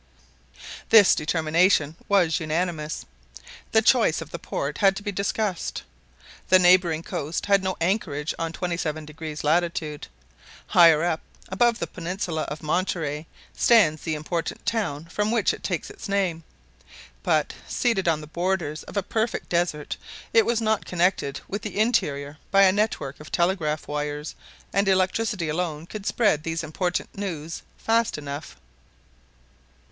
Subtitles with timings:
[0.89, 3.05] This determination was unanimous.
[3.71, 5.83] The choice of the port had to be discussed.
[6.49, 10.07] The neighboring coast had no anchorage on 27° latitude.
[10.65, 15.91] Higher up, above the peninsula of Monterey, stands the important town from which it takes
[15.91, 16.43] its name;
[17.21, 19.97] but, seated on the borders of a perfect desert,
[20.33, 24.33] it was not connected with the interior by a network of telegraphic wires,
[24.73, 28.55] and electricity alone could spread these important news fast enough.